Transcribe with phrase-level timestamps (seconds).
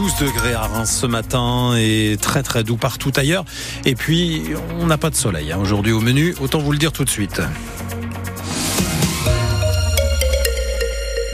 [0.00, 3.44] 12 degrés à Reims ce matin et très très doux partout ailleurs.
[3.84, 4.44] Et puis,
[4.78, 7.10] on n'a pas de soleil hein, aujourd'hui au menu, autant vous le dire tout de
[7.10, 7.42] suite.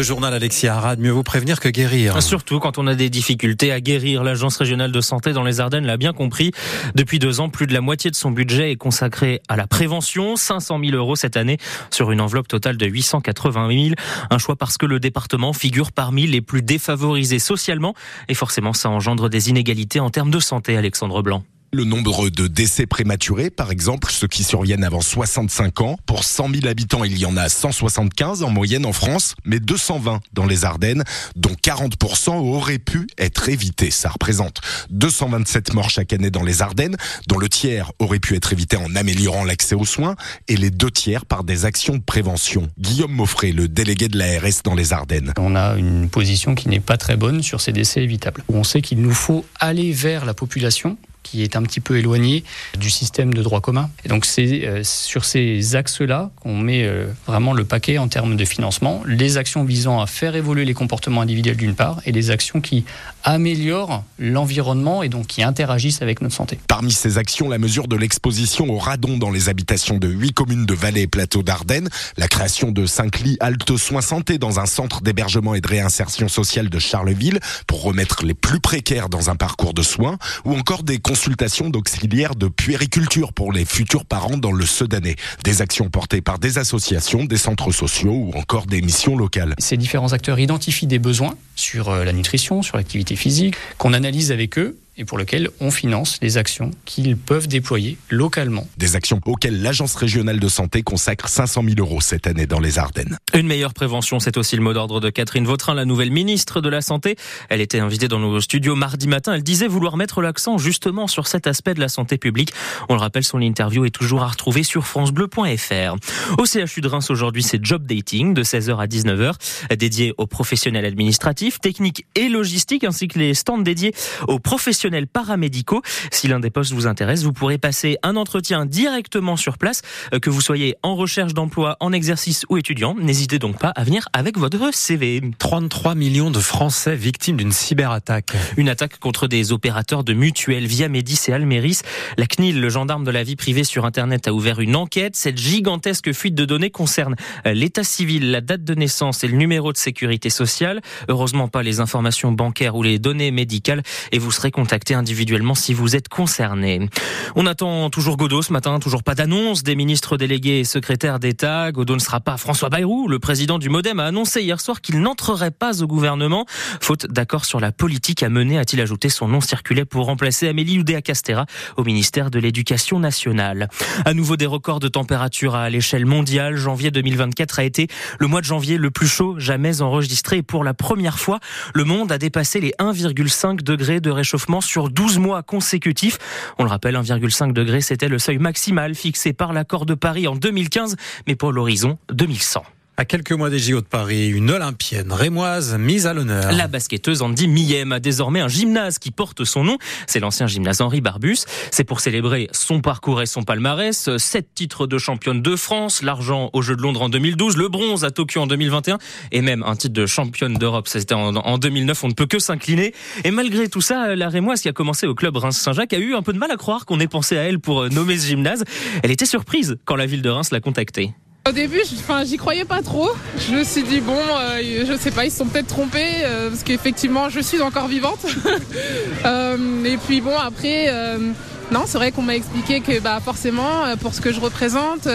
[0.00, 2.22] Le journal Alexia Arad, mieux vous prévenir que guérir.
[2.22, 4.24] Surtout quand on a des difficultés à guérir.
[4.24, 6.52] L'Agence régionale de santé dans les Ardennes l'a bien compris.
[6.94, 10.36] Depuis deux ans, plus de la moitié de son budget est consacré à la prévention.
[10.36, 11.58] 500 000 euros cette année
[11.90, 13.94] sur une enveloppe totale de 880 000.
[14.30, 17.94] Un choix parce que le département figure parmi les plus défavorisés socialement.
[18.28, 21.44] Et forcément, ça engendre des inégalités en termes de santé, Alexandre Blanc.
[21.72, 25.96] Le nombre de décès prématurés, par exemple, ceux qui surviennent avant 65 ans.
[26.04, 30.18] Pour 100 000 habitants, il y en a 175 en moyenne en France, mais 220
[30.32, 31.04] dans les Ardennes,
[31.36, 33.92] dont 40% auraient pu être évités.
[33.92, 34.60] Ça représente
[34.90, 36.96] 227 morts chaque année dans les Ardennes,
[37.28, 40.16] dont le tiers aurait pu être évité en améliorant l'accès aux soins,
[40.48, 42.68] et les deux tiers par des actions de prévention.
[42.80, 45.32] Guillaume Moffret, le délégué de l'ARS dans les Ardennes.
[45.38, 48.42] On a une position qui n'est pas très bonne sur ces décès évitables.
[48.48, 50.98] On sait qu'il nous faut aller vers la population
[51.30, 52.42] qui est un petit peu éloigné
[52.78, 53.88] du système de droit commun.
[54.04, 58.36] Et donc c'est euh, sur ces axes-là qu'on met euh, vraiment le paquet en termes
[58.36, 62.30] de financement, les actions visant à faire évoluer les comportements individuels d'une part, et les
[62.30, 62.84] actions qui
[63.22, 66.58] améliorent l'environnement et donc qui interagissent avec notre santé.
[66.66, 70.66] Parmi ces actions, la mesure de l'exposition au radon dans les habitations de huit communes
[70.66, 74.66] de Valais et Plateau d'Ardennes, la création de cinq lits halte soins santé dans un
[74.66, 79.36] centre d'hébergement et de réinsertion sociale de Charleville pour remettre les plus précaires dans un
[79.36, 84.52] parcours de soins, ou encore des consultations d'auxiliaires de puériculture pour les futurs parents dans
[84.52, 85.16] le Sedanais.
[85.44, 89.54] Des actions portées par des associations, des centres sociaux ou encore des missions locales.
[89.58, 94.32] Ces différents acteurs identifient des besoins sur euh, la nutrition, sur l'activité physique, qu'on analyse
[94.32, 98.68] avec eux et pour lequel on finance les actions qu'ils peuvent déployer localement.
[98.76, 102.78] Des actions auxquelles l'Agence régionale de santé consacre 500 000 euros cette année dans les
[102.78, 103.16] Ardennes.
[103.34, 106.68] Une meilleure prévention, c'est aussi le mot d'ordre de Catherine Vautrin, la nouvelle ministre de
[106.68, 107.16] la Santé.
[107.48, 109.32] Elle était invitée dans nos studios mardi matin.
[109.32, 112.52] Elle disait vouloir mettre l'accent justement sur cet aspect de la santé publique.
[112.90, 115.96] On le rappelle, son interview est toujours à retrouver sur francebleu.fr.
[116.36, 119.32] Au CHU de Reims aujourd'hui, c'est Job Dating de 16h à 19h,
[119.76, 123.94] dédié aux professionnels administratifs, techniques et logistiques, ainsi que les stands dédiés
[124.28, 125.82] aux professionnels paramédicaux.
[126.10, 129.82] Si l'un des postes vous intéresse, vous pourrez passer un entretien directement sur place,
[130.14, 132.94] euh, que vous soyez en recherche d'emploi, en exercice ou étudiant.
[132.94, 135.20] N'hésitez donc pas à venir avec votre CV.
[135.38, 138.32] 33 millions de Français victimes d'une cyberattaque.
[138.56, 141.80] Une attaque contre des opérateurs de mutuelles via Médis et Alméris.
[142.18, 145.16] La CNIL, le gendarme de la vie privée sur Internet, a ouvert une enquête.
[145.16, 149.36] Cette gigantesque fuite de données concerne euh, l'état civil, la date de naissance et le
[149.36, 150.80] numéro de sécurité sociale.
[151.08, 155.74] Heureusement pas les informations bancaires ou les données médicales et vous serez contacté individuellement si
[155.74, 156.88] vous êtes concerné.
[157.36, 161.70] On attend toujours Godot ce matin, toujours pas d'annonce des ministres délégués et secrétaires d'État.
[161.72, 163.08] Godot ne sera pas François Bayrou.
[163.08, 166.46] Le président du Modem a annoncé hier soir qu'il n'entrerait pas au gouvernement.
[166.80, 170.78] Faute d'accord sur la politique à mener, a-t-il ajouté son nom circulait pour remplacer Amélie
[170.78, 173.68] Oudéa Castera au ministère de l'Éducation nationale.
[174.04, 176.56] À nouveau des records de température à l'échelle mondiale.
[176.56, 180.42] Janvier 2024 a été le mois de janvier le plus chaud jamais enregistré.
[180.42, 181.40] Pour la première fois,
[181.74, 186.18] le monde a dépassé les 1,5 degrés de réchauffement sur 12 mois consécutifs.
[186.58, 190.36] On le rappelle, 1,5 degré, c'était le seuil maximal fixé par l'accord de Paris en
[190.36, 192.64] 2015, mais pour l'horizon 2100.
[192.96, 196.52] À quelques mois des JO de Paris, une Olympienne rémoise mise à l'honneur.
[196.52, 199.78] La basketteuse Andy Millem a désormais un gymnase qui porte son nom.
[200.06, 201.38] C'est l'ancien gymnase Henri Barbus.
[201.70, 204.16] C'est pour célébrer son parcours et son palmarès.
[204.18, 208.04] Sept titres de championne de France, l'argent aux Jeux de Londres en 2012, le bronze
[208.04, 208.98] à Tokyo en 2021
[209.32, 210.86] et même un titre de championne d'Europe.
[210.86, 212.04] C'était en 2009.
[212.04, 212.92] On ne peut que s'incliner.
[213.24, 216.22] Et malgré tout ça, la rémoise qui a commencé au club Reims-Saint-Jacques a eu un
[216.22, 218.64] peu de mal à croire qu'on ait pensé à elle pour nommer ce gymnase.
[219.02, 221.14] Elle était surprise quand la ville de Reims l'a contactée.
[221.48, 221.80] Au début,
[222.24, 223.08] j'y croyais pas trop.
[223.38, 226.50] Je me suis dit bon, euh, je sais pas, ils se sont peut-être trompés euh,
[226.50, 228.26] parce qu'effectivement, je suis encore vivante.
[229.24, 231.32] euh, et puis bon, après, euh,
[231.72, 235.06] non, c'est vrai qu'on m'a expliqué que bah forcément, euh, pour ce que je représente,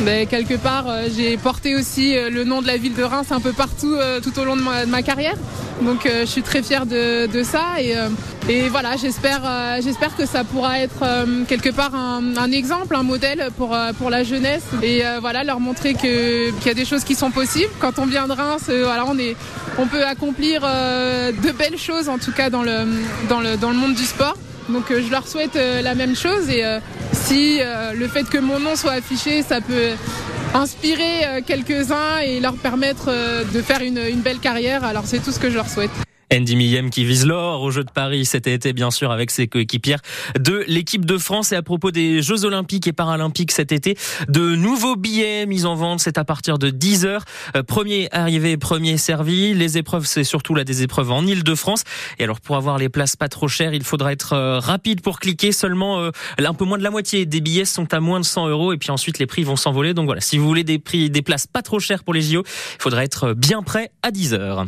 [0.00, 0.86] bah, quelque part,
[1.16, 4.44] j'ai porté aussi le nom de la ville de Reims un peu partout tout au
[4.44, 5.36] long de ma, carrière.
[5.82, 9.42] Donc je suis très fière de, ça et, voilà, j'espère
[9.82, 11.04] j'espère que ça pourra être
[11.46, 16.52] quelque part un, exemple, un modèle pour, pour la jeunesse et voilà leur montrer qu'il
[16.64, 17.70] y a des choses qui sont possibles.
[17.80, 19.36] Quand on vient de Reims, voilà, on est
[19.78, 22.86] on peut accomplir de belles choses en tout cas dans le
[23.28, 24.36] dans le dans le monde du sport.
[24.68, 26.64] Donc je leur souhaite la même chose et
[27.12, 27.60] si
[27.94, 29.90] le fait que mon nom soit affiché, ça peut
[30.54, 33.06] inspirer quelques-uns et leur permettre
[33.52, 36.05] de faire une, une belle carrière, alors c'est tout ce que je leur souhaite.
[36.32, 39.46] Andy Millem qui vise l'or au Jeux de Paris cet été, bien sûr, avec ses
[39.46, 40.00] coéquipières
[40.38, 41.52] de l'équipe de France.
[41.52, 43.96] Et à propos des Jeux Olympiques et Paralympiques cet été,
[44.28, 46.00] de nouveaux billets mis en vente.
[46.00, 47.24] C'est à partir de 10 heures.
[47.56, 49.54] Euh, premier arrivé, premier servi.
[49.54, 51.84] Les épreuves, c'est surtout là des épreuves en Ile-de-France.
[52.18, 55.20] Et alors, pour avoir les places pas trop chères, il faudra être euh, rapide pour
[55.20, 55.52] cliquer.
[55.52, 58.48] Seulement, euh, un peu moins de la moitié des billets sont à moins de 100
[58.48, 58.72] euros.
[58.72, 59.94] Et puis ensuite, les prix vont s'envoler.
[59.94, 62.42] Donc voilà, si vous voulez des prix, des places pas trop chères pour les JO,
[62.44, 64.66] il faudra être bien prêt à 10 heures.